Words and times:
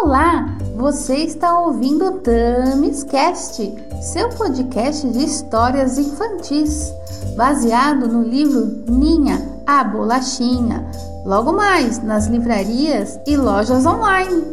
Olá, 0.00 0.46
você 0.76 1.16
está 1.16 1.58
ouvindo 1.58 2.20
Tamis 2.20 3.02
Cast, 3.02 3.60
seu 4.00 4.28
podcast 4.28 5.08
de 5.10 5.24
histórias 5.24 5.98
infantis, 5.98 6.92
baseado 7.36 8.06
no 8.06 8.22
livro 8.22 8.64
Ninha, 8.88 9.38
a 9.66 9.82
Bolachinha, 9.82 10.88
logo 11.26 11.52
mais 11.52 12.00
nas 12.00 12.28
livrarias 12.28 13.18
e 13.26 13.36
lojas 13.36 13.84
online. 13.84 14.44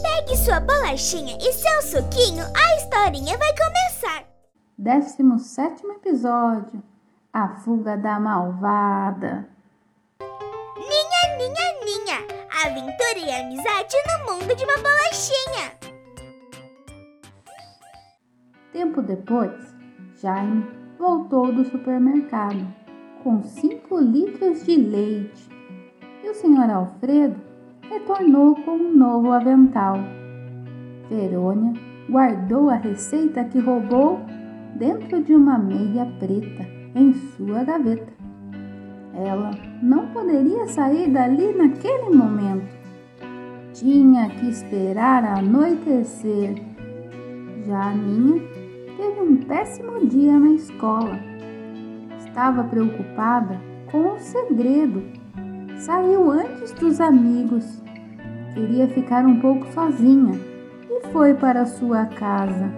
Pegue 0.00 0.36
sua 0.36 0.60
bolachinha 0.60 1.36
e 1.40 1.52
seu 1.52 1.82
suquinho, 1.82 2.44
a 2.44 2.76
historinha 2.76 3.36
vai 3.36 3.52
começar. 3.56 4.24
17 4.78 5.86
episódio 5.88 6.80
A 7.32 7.48
Fuga 7.48 7.96
da 7.96 8.20
Malvada. 8.20 9.48
Ninha, 10.78 11.36
ninha 11.36 11.67
aventura 12.66 13.18
e 13.18 13.30
amizade 13.30 13.96
no 14.08 14.32
mundo 14.32 14.54
de 14.56 14.64
uma 14.64 14.76
bolachinha. 14.78 15.72
Tempo 18.72 19.00
depois, 19.00 19.74
Jaime 20.20 20.66
voltou 20.98 21.52
do 21.52 21.64
supermercado 21.64 22.66
com 23.22 23.42
5 23.42 23.98
litros 24.00 24.64
de 24.64 24.76
leite 24.76 25.48
e 26.24 26.30
o 26.30 26.34
senhor 26.34 26.68
Alfredo 26.68 27.40
retornou 27.88 28.56
com 28.64 28.72
um 28.72 28.96
novo 28.96 29.32
avental. 29.32 29.96
Verônia 31.08 31.72
guardou 32.10 32.70
a 32.70 32.74
receita 32.74 33.44
que 33.44 33.58
roubou 33.60 34.20
dentro 34.74 35.22
de 35.22 35.34
uma 35.34 35.58
meia 35.58 36.06
preta 36.18 36.66
em 36.94 37.14
sua 37.14 37.62
gaveta. 37.64 38.17
Ela 39.24 39.50
não 39.82 40.06
poderia 40.08 40.68
sair 40.68 41.10
dali 41.10 41.52
naquele 41.52 42.10
momento. 42.10 42.68
Tinha 43.72 44.28
que 44.30 44.48
esperar 44.48 45.24
anoitecer. 45.24 46.54
Já 47.66 47.90
a 47.90 47.94
Ninha 47.94 48.40
teve 48.96 49.20
um 49.20 49.36
péssimo 49.38 50.06
dia 50.06 50.38
na 50.38 50.50
escola. 50.50 51.18
Estava 52.20 52.62
preocupada 52.62 53.60
com 53.90 54.12
o 54.12 54.20
segredo. 54.20 55.02
Saiu 55.78 56.30
antes 56.30 56.72
dos 56.74 57.00
amigos. 57.00 57.82
Queria 58.54 58.86
ficar 58.86 59.26
um 59.26 59.40
pouco 59.40 59.66
sozinha 59.72 60.38
e 60.88 61.08
foi 61.08 61.34
para 61.34 61.66
sua 61.66 62.06
casa. 62.06 62.70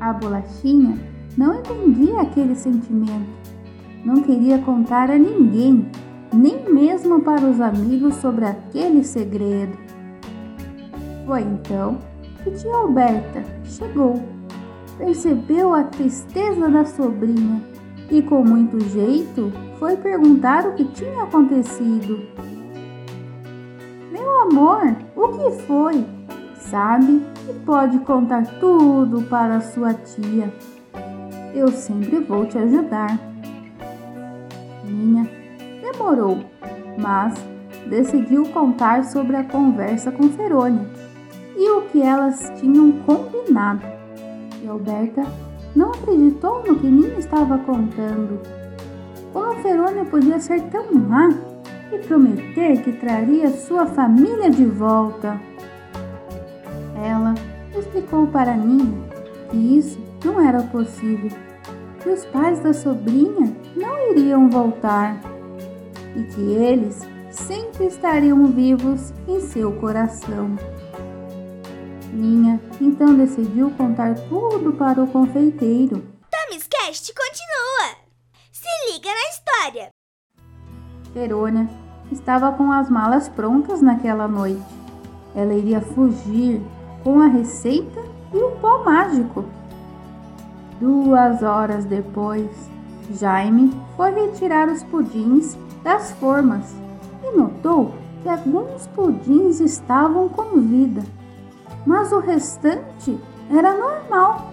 A 0.00 0.14
bolachinha 0.14 0.96
não 1.36 1.60
entendia 1.60 2.22
aquele 2.22 2.54
sentimento 2.54 3.39
não 4.04 4.22
queria 4.22 4.58
contar 4.58 5.10
a 5.10 5.18
ninguém, 5.18 5.86
nem 6.32 6.72
mesmo 6.72 7.20
para 7.20 7.44
os 7.44 7.60
amigos, 7.60 8.14
sobre 8.16 8.44
aquele 8.44 9.04
segredo. 9.04 9.76
Foi 11.26 11.42
então 11.42 11.98
que 12.42 12.50
tia 12.52 12.74
Alberta 12.74 13.44
chegou, 13.64 14.22
percebeu 14.96 15.74
a 15.74 15.84
tristeza 15.84 16.68
da 16.68 16.84
sobrinha 16.84 17.62
e, 18.10 18.22
com 18.22 18.42
muito 18.42 18.80
jeito, 18.88 19.52
foi 19.78 19.96
perguntar 19.96 20.66
o 20.66 20.74
que 20.74 20.84
tinha 20.84 21.22
acontecido. 21.22 22.20
Meu 24.10 24.42
amor, 24.42 24.96
o 25.14 25.28
que 25.28 25.62
foi? 25.62 26.04
Sabe 26.56 27.22
que 27.46 27.52
pode 27.64 27.98
contar 28.00 28.46
tudo 28.58 29.22
para 29.22 29.60
sua 29.60 29.94
tia. 29.94 30.52
Eu 31.54 31.68
sempre 31.68 32.18
vou 32.20 32.46
te 32.46 32.58
ajudar 32.58 33.18
demorou, 36.00 36.38
mas 36.98 37.34
decidiu 37.86 38.44
contar 38.46 39.04
sobre 39.04 39.36
a 39.36 39.44
conversa 39.44 40.10
com 40.10 40.30
Ferônia 40.30 40.86
e 41.56 41.70
o 41.70 41.82
que 41.82 42.00
elas 42.00 42.50
tinham 42.56 42.92
combinado. 43.02 43.82
E 44.62 44.66
Alberta 44.66 45.22
não 45.76 45.90
acreditou 45.90 46.64
no 46.66 46.76
que 46.76 46.86
Nina 46.86 47.18
estava 47.18 47.58
contando. 47.58 48.40
Como 49.32 49.62
Ferônia 49.62 50.04
podia 50.06 50.40
ser 50.40 50.62
tão 50.70 50.92
má 50.94 51.28
e 51.92 51.98
prometer 51.98 52.82
que 52.82 52.92
traria 52.92 53.50
sua 53.50 53.86
família 53.86 54.50
de 54.50 54.64
volta? 54.64 55.38
Ela 56.96 57.34
explicou 57.78 58.26
para 58.26 58.54
Nina 58.54 58.98
que 59.50 59.78
isso 59.78 60.00
não 60.24 60.40
era 60.40 60.62
possível, 60.62 61.30
que 62.02 62.08
os 62.08 62.24
pais 62.26 62.60
da 62.60 62.72
sobrinha 62.72 63.52
não 63.76 64.10
iriam 64.10 64.48
voltar 64.48 65.29
e 66.16 66.22
que 66.24 66.40
eles 66.40 67.00
sempre 67.30 67.86
estariam 67.86 68.46
vivos 68.46 69.12
em 69.28 69.40
seu 69.40 69.72
coração. 69.80 70.56
Minha 72.12 72.60
então 72.80 73.14
decidiu 73.14 73.70
contar 73.72 74.14
tudo 74.28 74.72
para 74.72 75.02
o 75.02 75.06
confeiteiro. 75.06 76.02
Tamis 76.30 76.66
Cast 76.66 77.12
continua! 77.14 77.96
Se 78.50 78.68
liga 78.92 79.08
na 79.08 79.30
história! 79.30 79.88
Verônia 81.14 81.68
estava 82.10 82.52
com 82.52 82.70
as 82.72 82.90
malas 82.90 83.28
prontas 83.28 83.80
naquela 83.80 84.26
noite. 84.26 84.62
Ela 85.34 85.54
iria 85.54 85.80
fugir 85.80 86.60
com 87.04 87.20
a 87.20 87.28
receita 87.28 88.00
e 88.34 88.36
o 88.36 88.50
pó 88.56 88.84
mágico. 88.84 89.44
Duas 90.80 91.42
horas 91.42 91.84
depois, 91.84 92.50
Jaime 93.12 93.70
foi 93.96 94.10
retirar 94.12 94.68
os 94.68 94.82
pudins 94.84 95.56
das 95.82 96.12
formas 96.12 96.74
e 97.22 97.36
notou 97.36 97.94
que 98.22 98.28
alguns 98.28 98.86
pudins 98.88 99.60
estavam 99.60 100.28
com 100.28 100.60
vida, 100.60 101.02
mas 101.86 102.12
o 102.12 102.18
restante 102.18 103.18
era 103.50 103.76
normal. 103.76 104.52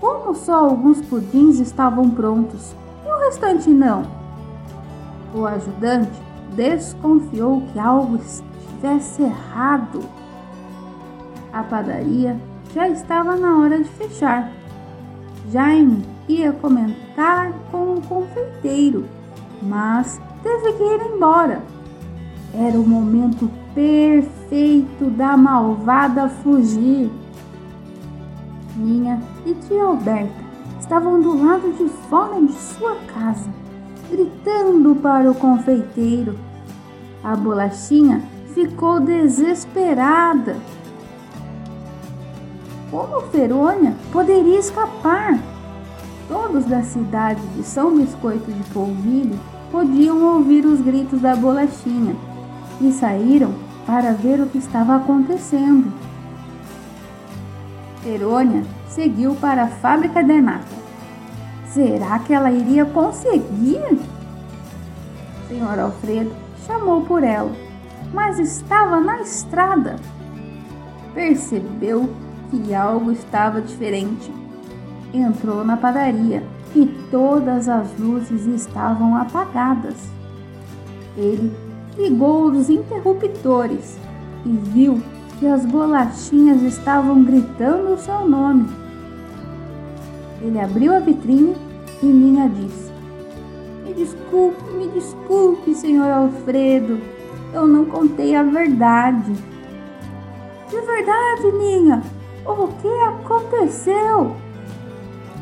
Como 0.00 0.34
só 0.34 0.68
alguns 0.68 1.00
pudins 1.02 1.58
estavam 1.58 2.10
prontos 2.10 2.74
e 3.04 3.08
o 3.08 3.18
restante 3.20 3.70
não? 3.70 4.02
O 5.34 5.46
ajudante 5.46 6.20
desconfiou 6.54 7.62
que 7.72 7.78
algo 7.78 8.16
estivesse 8.16 9.22
errado. 9.22 10.00
A 11.52 11.62
padaria 11.62 12.36
já 12.74 12.88
estava 12.88 13.36
na 13.36 13.58
hora 13.58 13.78
de 13.78 13.88
fechar. 13.90 14.50
Jaime 15.50 16.04
ia 16.28 16.52
comentar 16.52 17.52
com 17.70 17.94
o 17.94 18.02
confeiteiro 18.02 19.06
mas 19.62 20.20
teve 20.42 20.72
que 20.72 20.82
ir 20.82 21.14
embora. 21.14 21.62
Era 22.54 22.78
o 22.78 22.86
momento 22.86 23.50
perfeito 23.74 25.06
da 25.10 25.36
malvada 25.36 26.28
fugir. 26.28 27.10
Minha 28.76 29.20
e 29.46 29.54
tia 29.54 29.84
Alberta 29.84 30.42
estavam 30.80 31.20
do 31.20 31.42
lado 31.42 31.72
de 31.72 31.88
fora 32.08 32.40
de 32.40 32.52
sua 32.52 32.96
casa, 33.14 33.50
gritando 34.10 34.94
para 34.96 35.30
o 35.30 35.34
confeiteiro. 35.34 36.38
A 37.22 37.36
bolachinha 37.36 38.22
ficou 38.52 39.00
desesperada. 39.00 40.56
Como 42.90 43.22
Ferônia 43.28 43.94
poderia 44.12 44.58
escapar? 44.58 45.38
Todos 46.28 46.66
da 46.66 46.82
cidade 46.82 47.40
de 47.56 47.62
São 47.62 47.96
Biscoito 47.96 48.50
de 48.50 48.62
Polvilho 48.70 49.38
podiam 49.72 50.22
ouvir 50.22 50.66
os 50.66 50.82
gritos 50.82 51.20
da 51.22 51.34
bolachinha 51.34 52.14
e 52.78 52.92
saíram 52.92 53.54
para 53.86 54.12
ver 54.12 54.38
o 54.38 54.46
que 54.46 54.58
estava 54.58 54.96
acontecendo. 54.96 55.90
Verônia 58.04 58.64
seguiu 58.86 59.34
para 59.34 59.64
a 59.64 59.68
fábrica 59.68 60.22
de 60.22 60.40
nata. 60.40 60.82
Será 61.66 62.18
que 62.18 62.34
ela 62.34 62.52
iria 62.52 62.84
conseguir? 62.84 63.98
Senhor 65.48 65.78
Alfredo 65.78 66.32
chamou 66.66 67.00
por 67.02 67.24
ela, 67.24 67.50
mas 68.12 68.38
estava 68.38 69.00
na 69.00 69.22
estrada. 69.22 69.96
Percebeu 71.14 72.10
que 72.50 72.74
algo 72.74 73.10
estava 73.10 73.62
diferente. 73.62 74.30
Entrou 75.14 75.64
na 75.64 75.76
padaria 75.76 76.42
e 76.74 76.86
todas 77.10 77.68
as 77.68 77.98
luzes 77.98 78.46
estavam 78.46 79.16
apagadas. 79.16 79.96
Ele 81.16 81.52
ligou 81.96 82.50
os 82.50 82.70
interruptores 82.70 83.98
e 84.44 84.48
viu 84.48 85.00
que 85.38 85.46
as 85.46 85.66
bolachinhas 85.66 86.62
estavam 86.62 87.22
gritando 87.22 87.94
o 87.94 87.98
seu 87.98 88.28
nome. 88.28 88.68
Ele 90.40 90.58
abriu 90.58 90.94
a 90.94 90.98
vitrine 90.98 91.54
e 92.02 92.06
Ninha 92.06 92.48
disse: 92.48 92.90
Me 93.84 93.92
desculpe, 93.92 94.72
me 94.72 94.88
desculpe, 94.88 95.74
senhor 95.74 96.10
Alfredo, 96.10 96.98
eu 97.52 97.66
não 97.66 97.84
contei 97.84 98.34
a 98.34 98.42
verdade. 98.42 99.32
De 100.68 100.80
verdade, 100.80 101.52
Ninha, 101.58 102.02
o 102.46 102.68
que 102.68 102.88
aconteceu? 102.88 104.34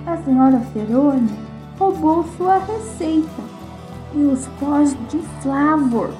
A 0.06 0.17
senhora 0.19 0.61
Ferônia 0.73 1.37
roubou 1.79 2.25
sua 2.37 2.58
receita 2.58 3.43
e 4.14 4.19
os 4.23 4.47
pós 4.58 4.97
de 5.08 5.19
Flavor. 5.43 6.11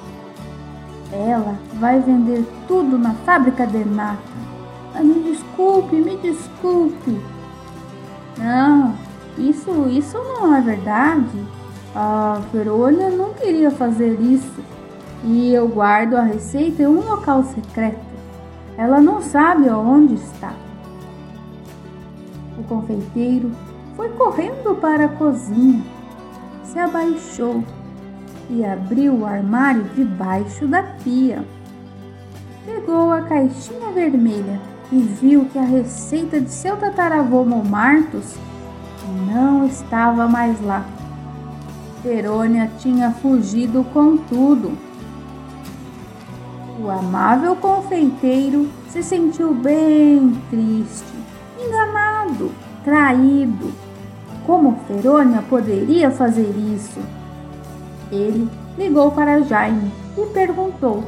Ela 1.11 1.55
vai 1.73 1.99
vender 1.99 2.45
tudo 2.67 2.97
na 2.97 3.13
fábrica 3.25 3.67
de 3.67 3.83
nata. 3.83 4.21
Ah, 4.95 5.03
me 5.03 5.15
desculpe, 5.23 5.95
me 5.97 6.17
desculpe. 6.17 7.19
Não, 8.37 8.95
isso, 9.37 9.87
isso 9.89 10.17
não 10.17 10.55
é 10.55 10.61
verdade. 10.61 11.45
A 11.93 12.41
Verônia 12.53 13.09
não 13.09 13.33
queria 13.33 13.71
fazer 13.71 14.19
isso. 14.21 14.63
E 15.23 15.53
eu 15.53 15.67
guardo 15.67 16.15
a 16.15 16.23
receita 16.23 16.83
em 16.83 16.87
um 16.87 17.01
local 17.01 17.43
secreto. 17.43 17.99
Ela 18.77 19.01
não 19.01 19.21
sabe 19.21 19.69
onde 19.69 20.15
está. 20.15 20.53
O 22.57 22.63
confeiteiro 22.63 23.51
foi 24.01 24.09
correndo 24.13 24.73
para 24.81 25.05
a 25.05 25.09
cozinha, 25.09 25.83
se 26.63 26.79
abaixou 26.79 27.63
e 28.49 28.65
abriu 28.65 29.13
o 29.13 29.25
armário 29.27 29.83
debaixo 29.95 30.67
da 30.67 30.81
pia. 30.81 31.45
Pegou 32.65 33.11
a 33.11 33.21
caixinha 33.21 33.91
vermelha 33.91 34.59
e 34.91 34.97
viu 34.97 35.45
que 35.45 35.59
a 35.59 35.61
receita 35.61 36.41
de 36.41 36.49
seu 36.49 36.77
tataravô 36.77 37.45
Momartos 37.45 38.37
não 39.31 39.67
estava 39.67 40.27
mais 40.27 40.59
lá. 40.65 40.83
Verônia 42.03 42.71
tinha 42.79 43.11
fugido 43.11 43.83
com 43.93 44.17
tudo. 44.17 44.75
O 46.83 46.89
amável 46.89 47.55
confeiteiro 47.55 48.67
se 48.89 49.03
sentiu 49.03 49.53
bem 49.53 50.41
triste, 50.49 51.13
enganado, 51.63 52.51
traído. 52.83 53.90
Como 54.51 54.77
Verônia 54.85 55.41
poderia 55.43 56.11
fazer 56.11 56.53
isso? 56.73 56.99
Ele 58.11 58.49
ligou 58.77 59.09
para 59.09 59.39
Jaime 59.43 59.89
e 60.17 60.25
perguntou: 60.25 61.05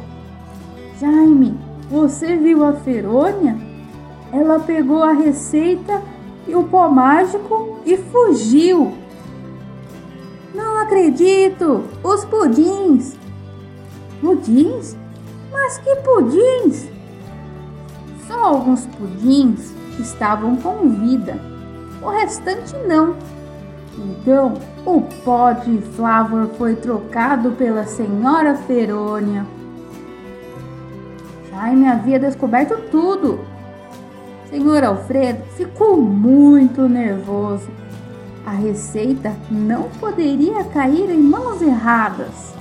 Jaime, 0.98 1.60
você 1.92 2.38
viu 2.38 2.64
a 2.64 2.72
Verônia? 2.72 3.58
Ela 4.32 4.62
pegou 4.62 5.04
a 5.04 5.12
receita 5.12 6.02
e 6.48 6.56
o 6.56 6.64
pó 6.64 6.88
mágico 6.88 7.80
e 7.86 7.98
fugiu. 7.98 8.94
Não 10.56 10.78
acredito! 10.78 11.84
Os 12.02 12.24
pudins! 12.24 13.14
Pudins? 14.22 14.96
Mas 15.52 15.80
que 15.80 15.94
pudins? 15.98 16.88
Só 18.26 18.40
alguns 18.40 18.86
pudins 18.86 19.74
estavam 20.00 20.56
com 20.56 20.88
vida, 20.88 21.38
o 22.04 22.10
restante 22.10 22.76
não. 22.88 23.16
Então, 23.98 24.54
o 24.86 25.02
pó 25.24 25.52
de 25.52 25.78
Flavor 25.96 26.50
foi 26.58 26.76
trocado 26.76 27.52
pela 27.52 27.86
senhora 27.86 28.56
Ferônia. 28.56 29.46
Jaime 31.50 31.88
havia 31.88 32.20
descoberto 32.20 32.76
tudo. 32.90 33.40
Senhor 34.50 34.84
Alfredo 34.84 35.44
ficou 35.56 35.98
muito 35.98 36.88
nervoso. 36.88 37.70
A 38.46 38.52
receita 38.52 39.34
não 39.50 39.84
poderia 40.00 40.64
cair 40.66 41.10
em 41.10 41.20
mãos 41.20 41.62
erradas. 41.62 42.54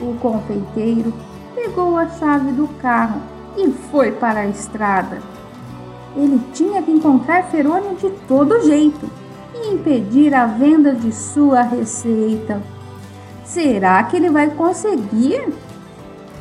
O 0.00 0.14
confeiteiro 0.20 1.12
pegou 1.54 1.96
a 1.96 2.08
chave 2.08 2.52
do 2.52 2.68
carro 2.80 3.20
e 3.56 3.70
foi 3.90 4.12
para 4.12 4.40
a 4.40 4.46
estrada. 4.46 5.18
Ele 6.16 6.40
tinha 6.52 6.82
que 6.82 6.90
encontrar 6.90 7.44
Ferônia 7.50 7.94
de 7.94 8.10
todo 8.26 8.62
jeito 8.62 9.08
e 9.54 9.74
impedir 9.74 10.34
a 10.34 10.46
venda 10.46 10.94
de 10.94 11.12
sua 11.12 11.62
receita. 11.62 12.62
Será 13.44 14.02
que 14.04 14.16
ele 14.16 14.30
vai 14.30 14.50
conseguir? 14.50 15.52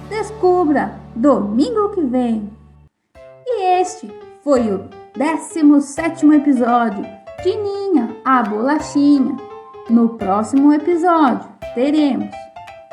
Descubra 0.09 0.97
domingo 1.15 1.89
que 1.89 2.01
vem. 2.01 2.49
E 3.45 3.81
este 3.81 4.09
foi 4.43 4.71
o 4.71 4.85
17 5.15 6.25
episódio 6.33 7.05
de 7.43 7.55
Ninha, 7.55 8.15
a 8.23 8.41
bolachinha. 8.41 9.35
No 9.89 10.09
próximo 10.09 10.73
episódio 10.73 11.47
teremos 11.75 12.33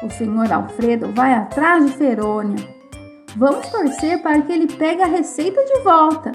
o 0.02 0.11
senhor 0.11 0.52
Alfredo 0.52 1.12
vai 1.14 1.32
atrás 1.32 1.87
de 1.87 1.93
Ferônia. 1.93 2.81
Vamos 3.37 3.69
torcer 3.69 4.23
para 4.23 4.43
que 4.43 4.52
ele 4.52 4.67
pegue 4.67 5.02
a 5.02 5.06
receita 5.06 5.64
de 5.64 5.81
volta. 5.81 6.32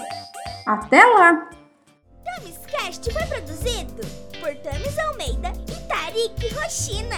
Até 0.66 1.04
lá! 1.04 1.50
Tamis 2.26 2.58
Cast 2.66 3.14
foi 3.14 3.26
produzido 3.28 4.02
por 4.40 4.56
Tamis 4.64 4.98
Almeida 4.98 5.52
e 5.68 5.88
Tarik 5.88 6.54
Rochina. 6.56 7.16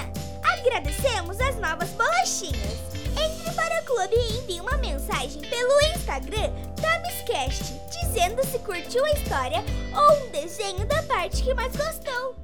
Agradecemos 0.60 1.40
as 1.40 1.56
novas 1.58 1.90
bolachinhas. 1.92 2.90
Entre 2.94 3.54
para 3.56 3.82
o 3.82 3.86
clube 3.86 4.16
e 4.16 4.40
envie 4.40 4.62
uma 4.62 4.78
mensagem 4.78 5.42
pelo 5.42 5.82
Instagram 5.96 6.52
TamisCast, 6.82 7.74
dizendo 7.90 8.46
se 8.46 8.60
curtiu 8.60 9.04
a 9.06 9.12
história 9.12 9.64
ou 9.96 10.28
um 10.28 10.32
desenho 10.32 10.86
da 10.86 11.02
parte 11.04 11.42
que 11.42 11.54
mais 11.54 11.74
gostou. 11.76 12.36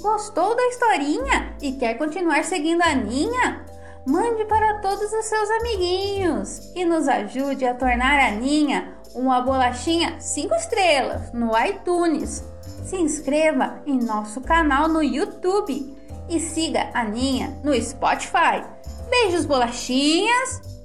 Gostou 0.00 0.56
da 0.56 0.66
historinha 0.66 1.56
e 1.62 1.72
quer 1.72 1.94
continuar 1.94 2.44
seguindo 2.44 2.82
a 2.82 2.94
Ninha? 2.94 3.61
Mande 4.04 4.44
para 4.46 4.80
todos 4.80 5.12
os 5.12 5.24
seus 5.26 5.48
amiguinhos 5.60 6.72
e 6.74 6.84
nos 6.84 7.06
ajude 7.06 7.64
a 7.64 7.72
tornar 7.72 8.18
a 8.18 8.32
Ninha 8.32 8.98
uma 9.14 9.40
bolachinha 9.40 10.20
5 10.20 10.54
estrelas 10.56 11.32
no 11.32 11.52
iTunes. 11.64 12.44
Se 12.84 12.96
inscreva 12.96 13.80
em 13.86 13.98
nosso 14.02 14.40
canal 14.40 14.88
no 14.88 15.04
YouTube 15.04 15.96
e 16.28 16.40
siga 16.40 16.90
a 16.92 17.04
Ninha 17.04 17.56
no 17.62 17.72
Spotify. 17.80 18.64
Beijos, 19.08 19.46
bolachinhas! 19.46 20.81